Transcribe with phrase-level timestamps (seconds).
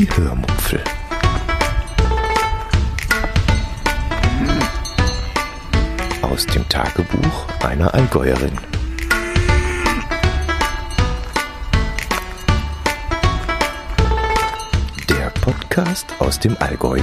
[0.00, 0.82] Die Hörmupfel.
[6.22, 8.56] Aus dem Tagebuch einer Allgäuerin.
[15.10, 17.02] Der Podcast aus dem Allgäu.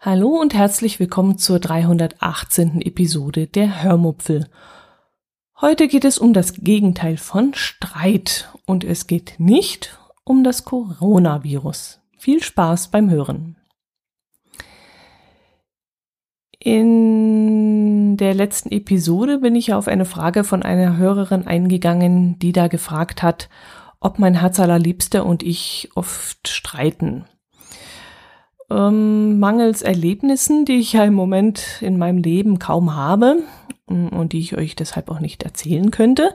[0.00, 2.80] Hallo und herzlich willkommen zur 318.
[2.80, 4.48] Episode der Hörmupfel.
[5.58, 12.00] Heute geht es um das Gegenteil von Streit und es geht nicht um das Coronavirus.
[12.18, 13.56] Viel Spaß beim Hören.
[16.58, 22.68] In der letzten Episode bin ich auf eine Frage von einer Hörerin eingegangen, die da
[22.68, 23.48] gefragt hat,
[23.98, 27.24] ob mein Herz allerliebster und ich oft streiten
[28.70, 33.42] ähm, mangels Erlebnissen, die ich ja im Moment in meinem Leben kaum habe
[33.88, 36.34] mm, und die ich euch deshalb auch nicht erzählen könnte,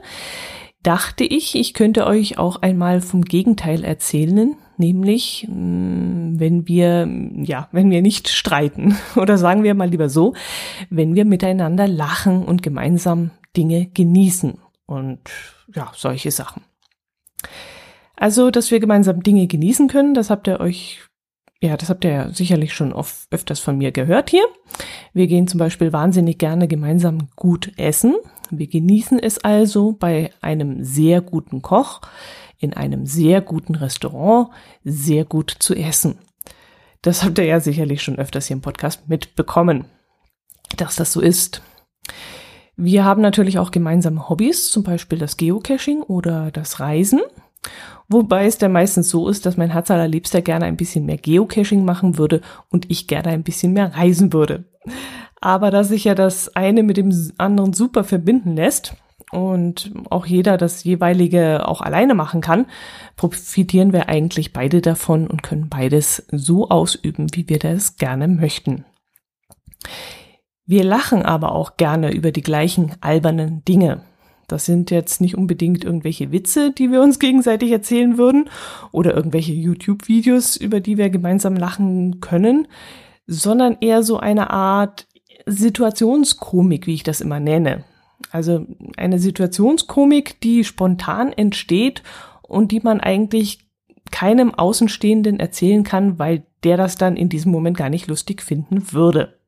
[0.82, 7.08] dachte ich, ich könnte euch auch einmal vom Gegenteil erzählen, nämlich mm, wenn wir,
[7.44, 10.34] ja, wenn wir nicht streiten oder sagen wir mal lieber so,
[10.90, 15.20] wenn wir miteinander lachen und gemeinsam Dinge genießen und
[15.74, 16.62] ja, solche Sachen.
[18.16, 21.00] Also, dass wir gemeinsam Dinge genießen können, das habt ihr euch
[21.62, 24.44] ja, das habt ihr ja sicherlich schon oft, öfters von mir gehört hier.
[25.14, 28.16] Wir gehen zum Beispiel wahnsinnig gerne gemeinsam gut essen.
[28.50, 32.00] Wir genießen es also bei einem sehr guten Koch
[32.58, 34.50] in einem sehr guten Restaurant
[34.82, 36.18] sehr gut zu essen.
[37.00, 39.84] Das habt ihr ja sicherlich schon öfters hier im Podcast mitbekommen,
[40.76, 41.62] dass das so ist.
[42.74, 47.20] Wir haben natürlich auch gemeinsame Hobbys, zum Beispiel das Geocaching oder das Reisen.
[48.08, 51.84] Wobei es dann meistens so ist, dass mein Herz allerliebster gerne ein bisschen mehr Geocaching
[51.84, 54.64] machen würde und ich gerne ein bisschen mehr reisen würde.
[55.40, 58.94] Aber da sich ja das eine mit dem anderen super verbinden lässt
[59.30, 62.66] und auch jeder das jeweilige auch alleine machen kann,
[63.16, 68.84] profitieren wir eigentlich beide davon und können beides so ausüben, wie wir das gerne möchten.
[70.66, 74.02] Wir lachen aber auch gerne über die gleichen albernen Dinge.
[74.52, 78.50] Das sind jetzt nicht unbedingt irgendwelche Witze, die wir uns gegenseitig erzählen würden
[78.90, 82.68] oder irgendwelche YouTube-Videos, über die wir gemeinsam lachen können,
[83.26, 85.06] sondern eher so eine Art
[85.46, 87.84] Situationskomik, wie ich das immer nenne.
[88.30, 88.66] Also
[88.98, 92.02] eine Situationskomik, die spontan entsteht
[92.42, 93.60] und die man eigentlich
[94.10, 98.92] keinem Außenstehenden erzählen kann, weil der das dann in diesem Moment gar nicht lustig finden
[98.92, 99.38] würde.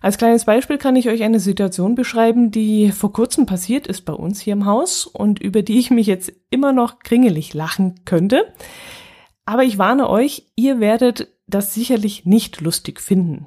[0.00, 4.12] Als kleines Beispiel kann ich euch eine Situation beschreiben, die vor kurzem passiert ist bei
[4.12, 8.52] uns hier im Haus und über die ich mich jetzt immer noch kringelig lachen könnte.
[9.44, 13.46] Aber ich warne euch, ihr werdet das sicherlich nicht lustig finden.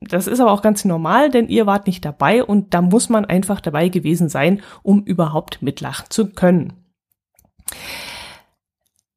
[0.00, 3.24] Das ist aber auch ganz normal, denn ihr wart nicht dabei und da muss man
[3.24, 6.72] einfach dabei gewesen sein, um überhaupt mitlachen zu können.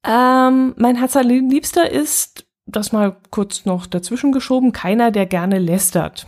[0.06, 6.28] Ähm, mein Herz liebster ist, das mal kurz noch dazwischen geschoben, keiner, der gerne lästert.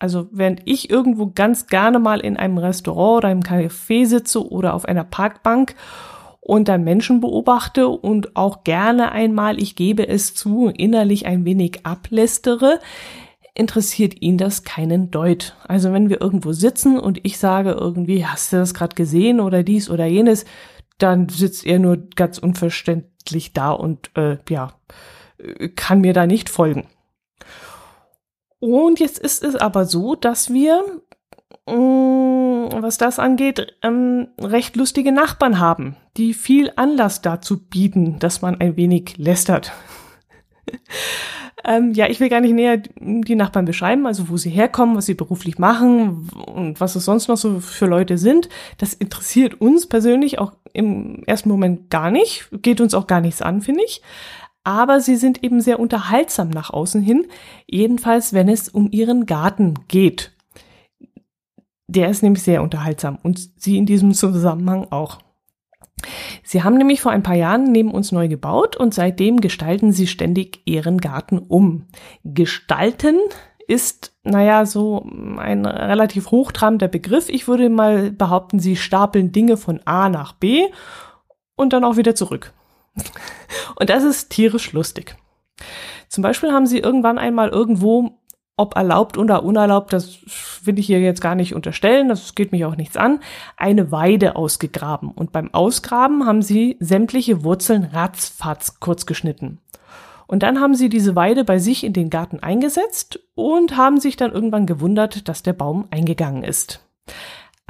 [0.00, 4.74] Also während ich irgendwo ganz gerne mal in einem Restaurant oder einem Café sitze oder
[4.74, 5.76] auf einer Parkbank
[6.40, 11.84] und dann Menschen beobachte und auch gerne einmal, ich gebe es zu, innerlich ein wenig
[11.84, 12.80] ablästere,
[13.54, 15.54] interessiert ihn das keinen Deut.
[15.68, 19.62] Also wenn wir irgendwo sitzen und ich sage irgendwie, hast du das gerade gesehen oder
[19.62, 20.46] dies oder jenes,
[20.96, 24.72] dann sitzt er nur ganz unverständlich da und äh, ja,
[25.76, 26.86] kann mir da nicht folgen.
[28.60, 30.84] Und jetzt ist es aber so, dass wir,
[31.66, 38.42] mm, was das angeht, ähm, recht lustige Nachbarn haben, die viel Anlass dazu bieten, dass
[38.42, 39.72] man ein wenig lästert.
[41.64, 45.06] ähm, ja, ich will gar nicht näher die Nachbarn beschreiben, also wo sie herkommen, was
[45.06, 48.50] sie beruflich machen und was es sonst noch so für Leute sind.
[48.76, 53.40] Das interessiert uns persönlich auch im ersten Moment gar nicht, geht uns auch gar nichts
[53.40, 54.02] an, finde ich
[54.64, 57.26] aber sie sind eben sehr unterhaltsam nach außen hin,
[57.66, 60.32] jedenfalls wenn es um ihren Garten geht.
[61.88, 65.18] Der ist nämlich sehr unterhaltsam und sie in diesem Zusammenhang auch.
[66.44, 70.06] Sie haben nämlich vor ein paar Jahren neben uns neu gebaut und seitdem gestalten sie
[70.06, 71.86] ständig ihren Garten um.
[72.24, 73.18] Gestalten
[73.66, 75.06] ist, naja, so
[75.38, 77.28] ein relativ hochtrabender Begriff.
[77.28, 80.64] Ich würde mal behaupten, sie stapeln Dinge von A nach B
[81.56, 82.52] und dann auch wieder zurück.
[83.76, 85.16] Und das ist tierisch lustig.
[86.08, 88.18] Zum Beispiel haben sie irgendwann einmal irgendwo,
[88.56, 90.18] ob erlaubt oder unerlaubt, das
[90.64, 93.20] will ich hier jetzt gar nicht unterstellen, das geht mich auch nichts an,
[93.56, 95.10] eine Weide ausgegraben.
[95.12, 99.58] Und beim Ausgraben haben sie sämtliche Wurzeln ratzfatz kurz geschnitten.
[100.26, 104.16] Und dann haben sie diese Weide bei sich in den Garten eingesetzt und haben sich
[104.16, 106.80] dann irgendwann gewundert, dass der Baum eingegangen ist.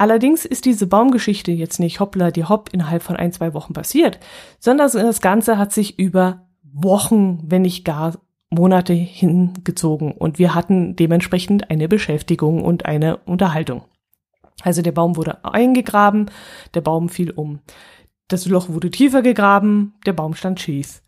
[0.01, 4.19] Allerdings ist diese Baumgeschichte jetzt nicht hoppla die hopp innerhalb von ein, zwei Wochen passiert,
[4.57, 8.15] sondern das Ganze hat sich über Wochen, wenn nicht gar
[8.49, 13.83] Monate hingezogen und wir hatten dementsprechend eine Beschäftigung und eine Unterhaltung.
[14.63, 16.31] Also der Baum wurde eingegraben,
[16.73, 17.59] der Baum fiel um.
[18.27, 21.03] Das Loch wurde tiefer gegraben, der Baum stand schief.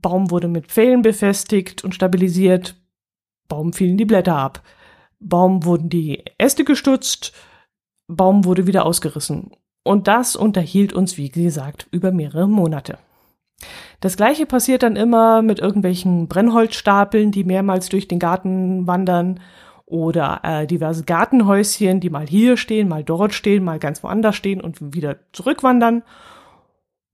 [0.00, 2.76] Baum wurde mit Pfählen befestigt und stabilisiert,
[3.48, 4.62] Baum fielen die Blätter ab.
[5.18, 7.32] Baum wurden die Äste gestutzt,
[8.16, 9.52] Baum wurde wieder ausgerissen.
[9.82, 12.98] Und das unterhielt uns, wie gesagt, über mehrere Monate.
[14.00, 19.40] Das gleiche passiert dann immer mit irgendwelchen Brennholzstapeln, die mehrmals durch den Garten wandern
[19.84, 24.60] oder äh, diverse Gartenhäuschen, die mal hier stehen, mal dort stehen, mal ganz woanders stehen
[24.60, 26.02] und wieder zurückwandern.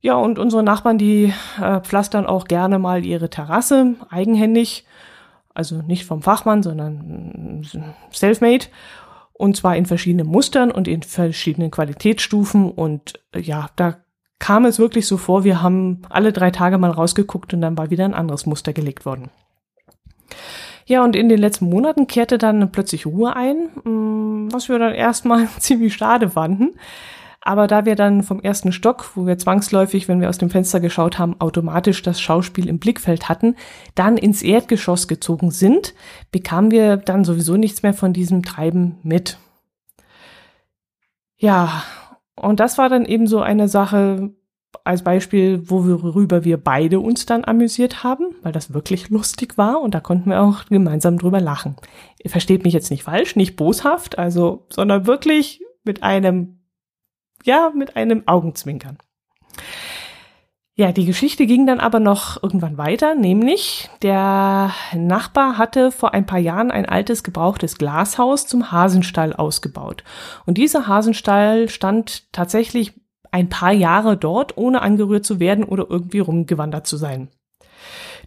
[0.00, 4.84] Ja, und unsere Nachbarn, die äh, pflastern auch gerne mal ihre Terrasse eigenhändig,
[5.54, 7.66] also nicht vom Fachmann, sondern
[8.12, 8.66] selfmade
[9.38, 13.96] und zwar in verschiedenen Mustern und in verschiedenen Qualitätsstufen und äh, ja, da
[14.38, 17.90] kam es wirklich so vor, wir haben alle drei Tage mal rausgeguckt und dann war
[17.90, 19.30] wieder ein anderes Muster gelegt worden.
[20.84, 24.94] Ja, und in den letzten Monaten kehrte dann plötzlich Ruhe ein, mm, was wir dann
[24.94, 26.74] erstmal ziemlich schade fanden.
[27.46, 30.80] Aber da wir dann vom ersten Stock, wo wir zwangsläufig, wenn wir aus dem Fenster
[30.80, 33.54] geschaut haben, automatisch das Schauspiel im Blickfeld hatten,
[33.94, 35.94] dann ins Erdgeschoss gezogen sind,
[36.32, 39.38] bekamen wir dann sowieso nichts mehr von diesem Treiben mit.
[41.36, 41.84] Ja,
[42.34, 44.32] und das war dann eben so eine Sache
[44.82, 49.94] als Beispiel, worüber wir beide uns dann amüsiert haben, weil das wirklich lustig war und
[49.94, 51.76] da konnten wir auch gemeinsam drüber lachen.
[52.20, 56.58] Ihr versteht mich jetzt nicht falsch, nicht boshaft, also, sondern wirklich mit einem,
[57.46, 58.98] ja, mit einem Augenzwinkern.
[60.78, 66.26] Ja, die Geschichte ging dann aber noch irgendwann weiter, nämlich der Nachbar hatte vor ein
[66.26, 70.04] paar Jahren ein altes gebrauchtes Glashaus zum Hasenstall ausgebaut.
[70.44, 72.92] Und dieser Hasenstall stand tatsächlich
[73.30, 77.30] ein paar Jahre dort, ohne angerührt zu werden oder irgendwie rumgewandert zu sein.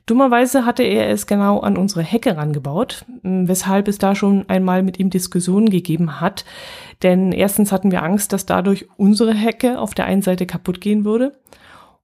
[0.09, 4.97] Dummerweise hatte er es genau an unsere Hecke rangebaut, weshalb es da schon einmal mit
[4.97, 6.45] ihm Diskussionen gegeben hat.
[7.03, 11.05] Denn erstens hatten wir Angst, dass dadurch unsere Hecke auf der einen Seite kaputt gehen
[11.05, 11.39] würde.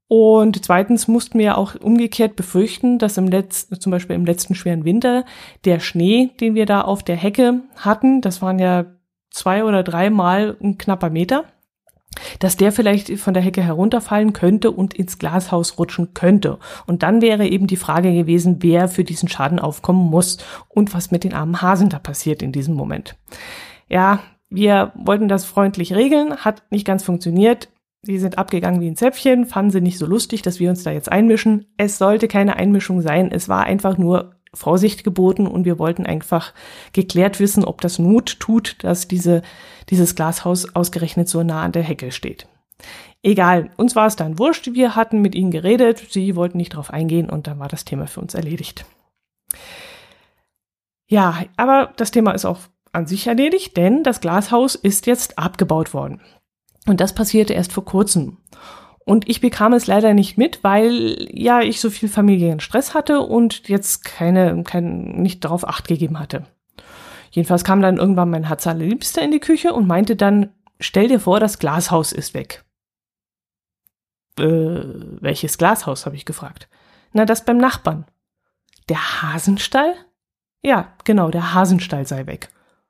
[0.07, 4.85] Und zweitens mussten wir auch umgekehrt befürchten, dass im letzten, zum Beispiel im letzten schweren
[4.85, 5.25] Winter,
[5.65, 8.85] der Schnee, den wir da auf der Hecke hatten, das waren ja
[9.31, 11.45] zwei oder dreimal ein knapper Meter,
[12.39, 16.57] dass der vielleicht von der Hecke herunterfallen könnte und ins Glashaus rutschen könnte.
[16.85, 20.37] Und dann wäre eben die Frage gewesen, wer für diesen Schaden aufkommen muss
[20.69, 23.15] und was mit den armen Hasen da passiert in diesem Moment.
[23.87, 24.19] Ja,
[24.49, 27.69] wir wollten das freundlich regeln, hat nicht ganz funktioniert.
[28.03, 30.91] Die sind abgegangen wie ein Zäpfchen, fanden sie nicht so lustig, dass wir uns da
[30.91, 31.65] jetzt einmischen.
[31.77, 36.53] Es sollte keine Einmischung sein, es war einfach nur Vorsicht geboten und wir wollten einfach
[36.93, 39.41] geklärt wissen, ob das Not tut, dass diese,
[39.89, 42.47] dieses Glashaus ausgerechnet so nah an der Hecke steht.
[43.23, 46.91] Egal, uns war es dann wurscht, wir hatten mit ihnen geredet, sie wollten nicht drauf
[46.91, 48.85] eingehen und dann war das Thema für uns erledigt.
[51.07, 52.59] Ja, aber das Thema ist auch
[52.91, 56.21] an sich erledigt, denn das Glashaus ist jetzt abgebaut worden.
[56.87, 58.37] Und das passierte erst vor kurzem.
[59.05, 63.69] Und ich bekam es leider nicht mit, weil ja ich so viel Familienstress hatte und
[63.69, 66.47] jetzt keine, kein, nicht darauf acht gegeben hatte.
[67.29, 70.49] Jedenfalls kam dann irgendwann mein Herz allerliebster in die Küche und meinte dann,
[70.79, 72.65] stell dir vor, das Glashaus ist weg.
[74.39, 74.81] Äh,
[75.21, 76.67] welches Glashaus, habe ich gefragt.
[77.13, 78.05] Na, das beim Nachbarn.
[78.89, 79.93] Der Hasenstall?
[80.63, 82.49] Ja, genau, der Hasenstall sei weg.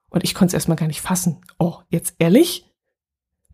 [0.10, 1.42] Und ich konnte es erstmal gar nicht fassen.
[1.60, 2.72] Oh, jetzt ehrlich?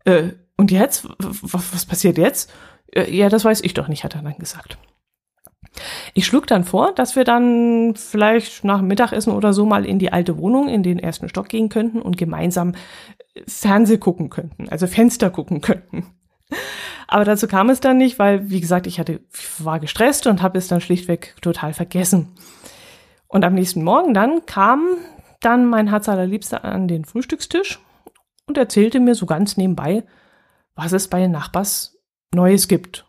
[0.04, 0.30] Äh,
[0.62, 1.08] und jetzt?
[1.18, 2.52] Was, passiert jetzt?
[2.94, 4.78] Äh, ja, das weiß ich doch nicht, hat er dann gesagt.
[6.14, 10.12] Ich schlug dann vor, dass wir dann vielleicht nach Mittagessen oder so mal in die
[10.12, 12.74] alte Wohnung, in den ersten Stock gehen könnten und gemeinsam
[13.34, 16.06] äh, Fernseh gucken könnten, also Fenster gucken könnten.
[17.08, 19.20] Aber dazu kam es dann nicht, weil, wie gesagt, ich hatte,
[19.58, 22.28] war gestresst und habe es dann schlichtweg total vergessen.
[23.26, 24.86] Und am nächsten Morgen dann kam
[25.40, 27.80] dann mein Herz allerliebster an den Frühstückstisch
[28.46, 30.04] und erzählte mir so ganz nebenbei,
[30.74, 31.98] was es bei den Nachbars
[32.34, 33.06] Neues gibt.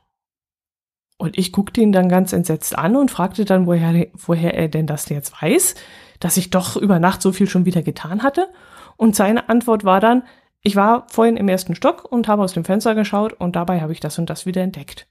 [1.18, 4.88] Und ich guckte ihn dann ganz entsetzt an und fragte dann, woher, woher er denn
[4.88, 5.76] das jetzt weiß,
[6.20, 8.50] dass ich doch über Nacht so viel schon wieder getan hatte.
[8.98, 10.24] Und seine Antwort war dann,
[10.62, 13.92] ich war vorhin im ersten Stock und habe aus dem Fenster geschaut und dabei habe
[13.92, 15.08] ich das und das wieder entdeckt.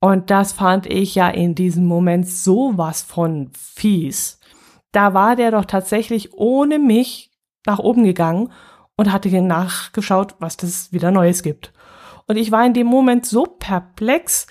[0.00, 4.40] Und das fand ich ja in diesem Moment sowas von fies.
[4.90, 7.30] Da war der doch tatsächlich ohne mich
[7.66, 8.50] nach oben gegangen
[8.96, 11.72] und hatte nachgeschaut, was das wieder Neues gibt.
[12.26, 14.46] Und ich war in dem Moment so perplex,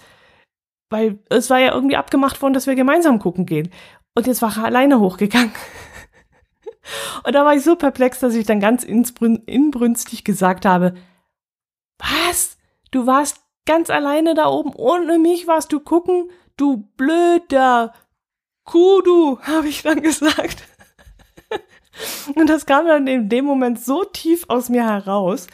[0.89, 3.71] weil es war ja irgendwie abgemacht worden, dass wir gemeinsam gucken gehen.
[4.13, 5.53] Und jetzt war er alleine hochgegangen.
[7.23, 10.95] Und da war ich so perplex, dass ich dann ganz inbrünstig gesagt habe,
[11.97, 12.57] was?
[12.89, 16.29] Du warst ganz alleine da oben, ohne mich warst du gucken?
[16.57, 17.93] Du blöder
[18.63, 20.63] Kuh, du, habe ich dann gesagt.
[22.35, 25.47] Und das kam dann in dem Moment so tief aus mir heraus,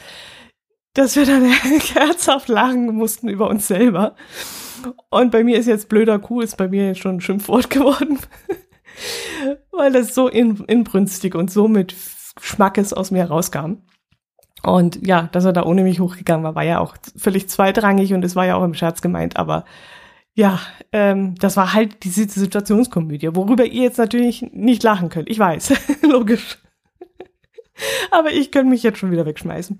[0.93, 1.45] dass wir dann
[1.93, 4.15] herzhaft lachen mussten über uns selber.
[5.09, 8.19] Und bei mir ist jetzt blöder Kuh, ist bei mir jetzt schon ein Schimpfwort geworden.
[9.71, 11.95] Weil das so in, inbrünstig und so mit
[12.41, 13.83] Schmackes aus mir herauskam.
[14.63, 18.25] Und ja, dass er da ohne mich hochgegangen war, war ja auch völlig zweitrangig und
[18.25, 19.65] es war ja auch im Scherz gemeint, aber
[20.37, 20.59] ja,
[20.91, 25.31] ähm, das war halt diese Situationskomödie, worüber ihr jetzt natürlich nicht lachen könnt.
[25.31, 26.59] Ich weiß, logisch.
[28.11, 29.79] Aber ich könnte mich jetzt schon wieder wegschmeißen.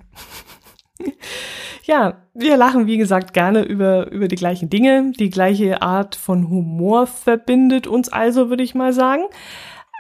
[1.84, 5.12] ja, wir lachen, wie gesagt, gerne über, über die gleichen Dinge.
[5.12, 9.26] Die gleiche Art von Humor verbindet uns also, würde ich mal sagen.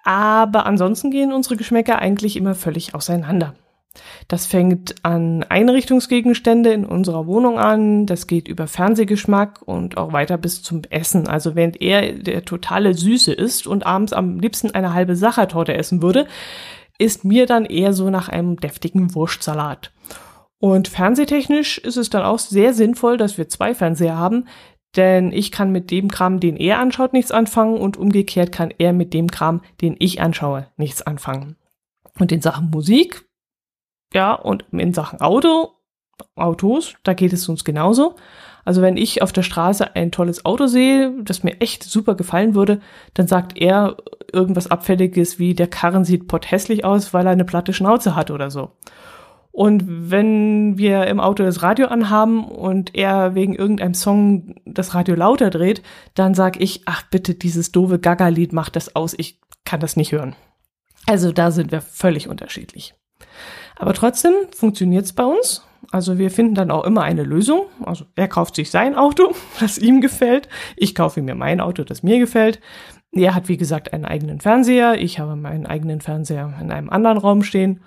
[0.05, 3.53] Aber ansonsten gehen unsere Geschmäcker eigentlich immer völlig auseinander.
[4.27, 10.37] Das fängt an Einrichtungsgegenstände in unserer Wohnung an, das geht über Fernsehgeschmack und auch weiter
[10.37, 11.27] bis zum Essen.
[11.27, 16.01] Also während er der totale Süße ist und abends am liebsten eine halbe Sachertorte essen
[16.01, 16.27] würde,
[16.97, 19.91] ist mir dann eher so nach einem deftigen Wurstsalat.
[20.59, 24.45] Und fernsehtechnisch ist es dann auch sehr sinnvoll, dass wir zwei Fernseher haben,
[24.95, 28.93] denn ich kann mit dem Kram, den er anschaut, nichts anfangen und umgekehrt kann er
[28.93, 31.55] mit dem Kram, den ich anschaue, nichts anfangen.
[32.19, 33.26] Und in Sachen Musik
[34.13, 35.73] ja, und in Sachen Auto,
[36.35, 38.15] Autos, da geht es uns genauso.
[38.65, 42.53] Also wenn ich auf der Straße ein tolles Auto sehe, das mir echt super gefallen
[42.53, 42.81] würde,
[43.13, 43.95] dann sagt er
[44.33, 48.51] irgendwas Abfälliges wie, der Karren sieht potthässlich aus, weil er eine platte Schnauze hat oder
[48.51, 48.71] so.
[49.57, 55.15] Und wenn wir im Auto das Radio anhaben und er wegen irgendeinem Song das Radio
[55.15, 55.81] lauter dreht,
[56.13, 60.11] dann sag ich, ach bitte, dieses doofe Gaga-Lied macht das aus, ich kann das nicht
[60.11, 60.35] hören.
[61.07, 62.93] Also da sind wir völlig unterschiedlich.
[63.77, 65.63] Aber trotzdem funktioniert es bei uns.
[65.91, 67.65] Also wir finden dann auch immer eine Lösung.
[67.83, 70.49] Also er kauft sich sein Auto, das ihm gefällt.
[70.75, 72.59] Ich kaufe mir mein Auto, das mir gefällt.
[73.11, 74.99] Er hat, wie gesagt, einen eigenen Fernseher.
[74.99, 77.81] Ich habe meinen eigenen Fernseher in einem anderen Raum stehen.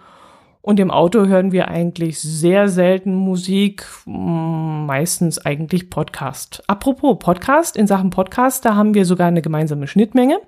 [0.63, 6.63] Und im Auto hören wir eigentlich sehr selten Musik, meistens eigentlich Podcast.
[6.67, 10.39] Apropos Podcast, in Sachen Podcast, da haben wir sogar eine gemeinsame Schnittmenge.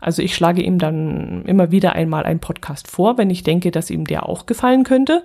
[0.00, 3.90] Also ich schlage ihm dann immer wieder einmal einen Podcast vor, wenn ich denke, dass
[3.90, 5.24] ihm der auch gefallen könnte.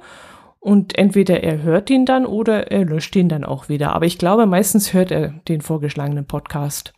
[0.60, 3.94] Und entweder er hört ihn dann oder er löscht ihn dann auch wieder.
[3.94, 6.94] Aber ich glaube, meistens hört er den vorgeschlagenen Podcast.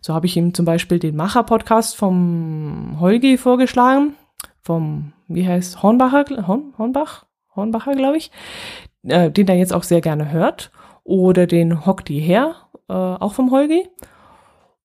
[0.00, 4.14] So habe ich ihm zum Beispiel den Macher-Podcast vom Holgi vorgeschlagen,
[4.60, 7.24] vom, wie heißt, Hornbacher, Horn, Hornbach?
[7.54, 8.30] Hornbacher, glaube ich,
[9.04, 10.70] äh, den er jetzt auch sehr gerne hört.
[11.02, 12.54] Oder den Hock die her,
[12.88, 13.88] äh, auch vom Holgi.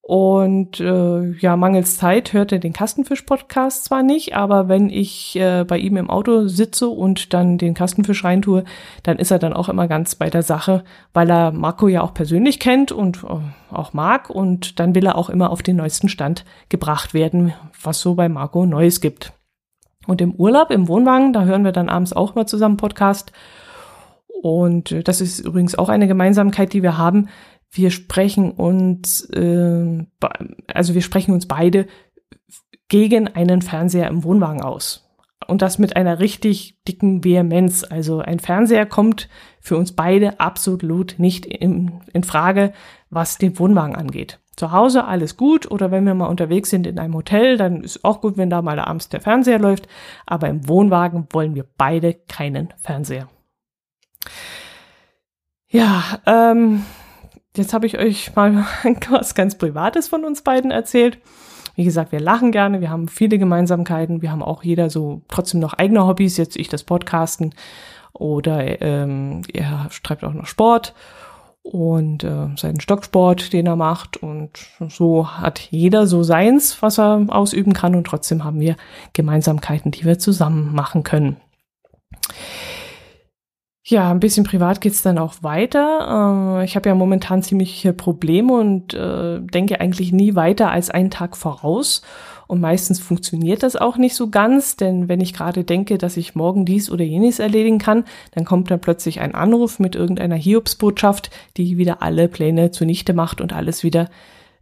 [0.03, 5.63] Und äh, ja, mangels Zeit hört er den Kastenfisch-Podcast zwar nicht, aber wenn ich äh,
[5.63, 8.63] bei ihm im Auto sitze und dann den Kastenfisch reintue,
[9.03, 12.15] dann ist er dann auch immer ganz bei der Sache, weil er Marco ja auch
[12.15, 16.10] persönlich kennt und äh, auch mag und dann will er auch immer auf den neuesten
[16.10, 19.34] Stand gebracht werden, was so bei Marco Neues gibt.
[20.08, 23.31] Und im Urlaub, im Wohnwagen, da hören wir dann abends auch mal zusammen Podcast.
[24.41, 27.29] Und äh, das ist übrigens auch eine Gemeinsamkeit, die wir haben
[27.72, 30.06] wir sprechen uns, äh,
[30.74, 31.88] also wir sprechen uns beide
[32.90, 35.08] gegen einen Fernseher im Wohnwagen aus.
[35.48, 37.84] Und das mit einer richtig dicken Vehemenz.
[37.90, 39.28] Also ein Fernseher kommt
[39.60, 42.74] für uns beide absolut nicht in, in Frage,
[43.10, 44.40] was den Wohnwagen angeht.
[44.56, 48.04] Zu Hause alles gut oder wenn wir mal unterwegs sind in einem Hotel, dann ist
[48.04, 49.88] auch gut, wenn da mal abends der Fernseher läuft.
[50.25, 53.28] Aber im Wohnwagen wollen wir beide keinen Fernseher.
[55.68, 56.84] Ja, ähm,
[57.55, 58.65] Jetzt habe ich euch mal
[59.10, 61.20] was ganz Privates von uns beiden erzählt.
[61.75, 65.60] Wie gesagt, wir lachen gerne, wir haben viele Gemeinsamkeiten, wir haben auch jeder so trotzdem
[65.60, 67.55] noch eigene Hobbys, jetzt ich das Podcasten
[68.13, 70.93] oder ähm, er treibt auch noch Sport
[71.63, 74.51] und äh, seinen Stocksport, den er macht und
[74.89, 78.75] so hat jeder so seins, was er ausüben kann und trotzdem haben wir
[79.13, 81.38] Gemeinsamkeiten, die wir zusammen machen können.
[83.83, 86.59] Ja, ein bisschen privat geht's dann auch weiter.
[86.59, 91.09] Äh, ich habe ja momentan ziemliche Probleme und äh, denke eigentlich nie weiter als einen
[91.09, 92.03] Tag voraus.
[92.45, 96.35] Und meistens funktioniert das auch nicht so ganz, denn wenn ich gerade denke, dass ich
[96.35, 98.03] morgen dies oder jenes erledigen kann,
[98.35, 103.41] dann kommt dann plötzlich ein Anruf mit irgendeiner Hiobsbotschaft, die wieder alle Pläne zunichte macht
[103.41, 104.09] und alles wieder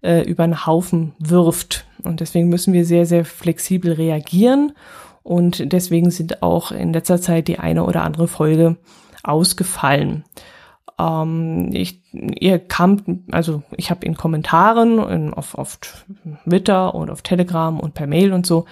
[0.01, 1.85] äh, über den Haufen wirft.
[2.03, 4.71] Und deswegen müssen wir sehr, sehr flexibel reagieren.
[5.23, 8.77] Und deswegen sind auch in letzter Zeit die eine oder andere Folge
[9.23, 10.23] ausgefallen.
[10.99, 15.79] Ähm, ich, ihr kamt, also ich habe in Kommentaren in, auf, auf
[16.45, 18.65] Twitter und auf Telegram und per Mail und so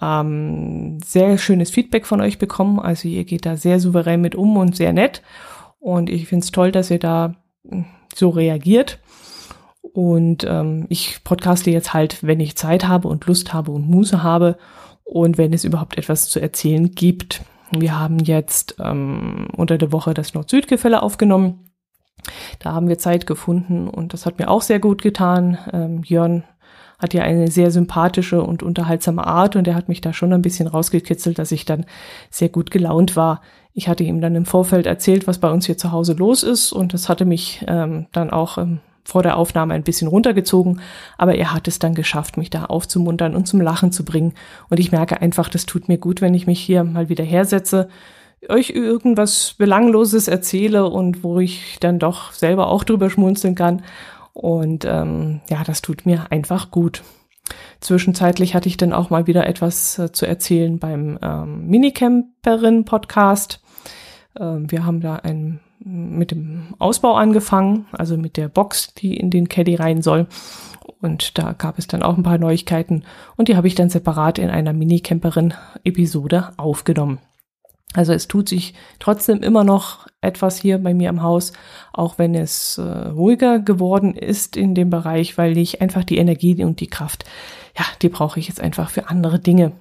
[0.00, 2.80] ähm, sehr schönes Feedback von euch bekommen.
[2.80, 5.22] Also ihr geht da sehr souverän mit um und sehr nett.
[5.78, 7.34] Und ich finde es toll, dass ihr da
[7.68, 7.84] hm,
[8.14, 8.98] so reagiert.
[9.82, 14.22] Und ähm, ich podcaste jetzt halt, wenn ich Zeit habe und Lust habe und Muße
[14.22, 14.56] habe
[15.04, 17.42] und wenn es überhaupt etwas zu erzählen gibt.
[17.70, 21.70] Wir haben jetzt ähm, unter der Woche das Nord-Süd-Gefälle aufgenommen.
[22.58, 25.58] Da haben wir Zeit gefunden und das hat mir auch sehr gut getan.
[25.72, 26.44] Ähm, Jörn
[26.98, 30.42] hat ja eine sehr sympathische und unterhaltsame Art und er hat mich da schon ein
[30.42, 31.84] bisschen rausgekitzelt, dass ich dann
[32.30, 33.42] sehr gut gelaunt war.
[33.72, 36.72] Ich hatte ihm dann im Vorfeld erzählt, was bei uns hier zu Hause los ist
[36.72, 40.80] und das hatte mich ähm, dann auch ähm, vor der Aufnahme ein bisschen runtergezogen,
[41.18, 44.34] aber er hat es dann geschafft, mich da aufzumuntern und zum Lachen zu bringen.
[44.70, 47.88] Und ich merke einfach, das tut mir gut, wenn ich mich hier mal wieder hersetze,
[48.48, 53.82] euch irgendwas Belangloses erzähle und wo ich dann doch selber auch drüber schmunzeln kann.
[54.32, 57.02] Und ähm, ja, das tut mir einfach gut.
[57.80, 63.60] Zwischenzeitlich hatte ich dann auch mal wieder etwas äh, zu erzählen beim ähm, Minicamperin-Podcast.
[64.38, 69.30] Ähm, wir haben da ein mit dem Ausbau angefangen, also mit der Box, die in
[69.30, 70.26] den Caddy rein soll.
[71.00, 73.04] Und da gab es dann auch ein paar Neuigkeiten
[73.36, 77.18] und die habe ich dann separat in einer Mini-Camperin-Episode aufgenommen.
[77.92, 81.52] Also es tut sich trotzdem immer noch etwas hier bei mir im Haus,
[81.92, 86.64] auch wenn es äh, ruhiger geworden ist in dem Bereich, weil ich einfach die Energie
[86.64, 87.24] und die Kraft,
[87.78, 89.72] ja, die brauche ich jetzt einfach für andere Dinge.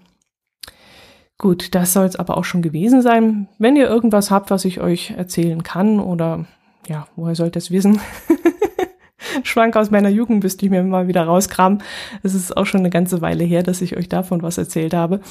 [1.38, 3.48] Gut, das soll es aber auch schon gewesen sein.
[3.58, 6.46] Wenn ihr irgendwas habt, was ich euch erzählen kann oder
[6.88, 8.00] ja, woher sollt ihr es wissen?
[9.44, 11.82] Schwank aus meiner Jugend müsste ich mir mal wieder rauskramen.
[12.22, 15.22] Es ist auch schon eine ganze Weile her, dass ich euch davon was erzählt habe.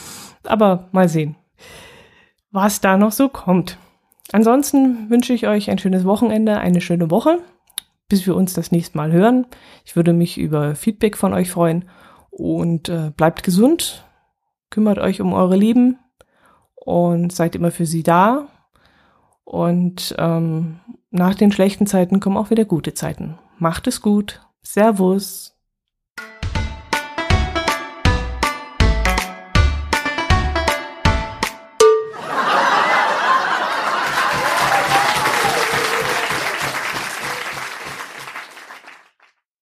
[0.45, 1.37] Aber mal sehen,
[2.51, 3.79] was da noch so kommt.
[4.33, 7.39] Ansonsten wünsche ich euch ein schönes Wochenende, eine schöne Woche,
[8.09, 9.47] bis wir uns das nächste Mal hören.
[9.85, 11.85] Ich würde mich über Feedback von euch freuen
[12.31, 14.05] und äh, bleibt gesund,
[14.73, 15.99] kümmert euch um eure Lieben
[16.75, 18.49] und seid immer für sie da.
[19.45, 23.39] Und ähm, nach den schlechten Zeiten kommen auch wieder gute Zeiten.
[23.59, 24.41] Macht es gut.
[24.63, 25.57] Servus.